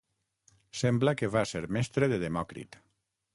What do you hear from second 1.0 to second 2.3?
que va ser mestre de